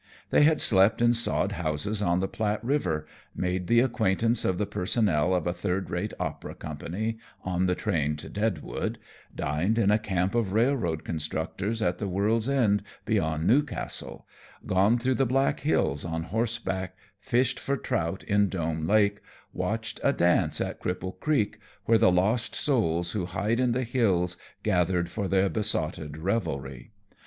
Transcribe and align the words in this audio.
They 0.31 0.41
had 0.41 0.59
slept 0.59 0.99
in 0.99 1.13
sod 1.13 1.51
houses 1.51 2.01
on 2.01 2.21
the 2.21 2.27
Platte 2.27 2.65
River, 2.65 3.05
made 3.35 3.67
the 3.67 3.81
acquaintance 3.81 4.43
of 4.43 4.57
the 4.57 4.65
personnel 4.65 5.35
of 5.35 5.45
a 5.45 5.53
third 5.53 5.91
rate 5.91 6.11
opera 6.19 6.55
company 6.55 7.19
on 7.43 7.67
the 7.67 7.75
train 7.75 8.15
to 8.15 8.27
Deadwood, 8.27 8.97
dined 9.35 9.77
in 9.77 9.91
a 9.91 9.99
camp 9.99 10.33
of 10.33 10.53
railroad 10.53 11.03
constructors 11.03 11.83
at 11.83 11.99
the 11.99 12.07
world's 12.07 12.49
end 12.49 12.81
beyond 13.05 13.45
New 13.45 13.61
Castle, 13.61 14.25
gone 14.65 14.97
through 14.97 15.13
the 15.13 15.25
Black 15.27 15.59
Hills 15.59 16.03
on 16.03 16.23
horseback, 16.23 16.95
fished 17.19 17.59
for 17.59 17.77
trout 17.77 18.23
in 18.23 18.49
Dome 18.49 18.87
Lake, 18.87 19.19
watched 19.53 19.99
a 20.03 20.11
dance 20.13 20.59
at 20.59 20.81
Cripple 20.81 21.19
Creek, 21.19 21.59
where 21.85 21.99
the 21.99 22.11
lost 22.11 22.55
souls 22.55 23.11
who 23.11 23.27
hide 23.27 23.59
in 23.59 23.71
the 23.73 23.83
hills 23.83 24.35
gathered 24.63 25.11
for 25.11 25.27
their 25.27 25.47
besotted 25.47 26.17
revelry. 26.17 26.89